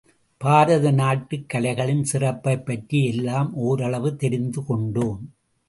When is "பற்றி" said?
2.65-3.05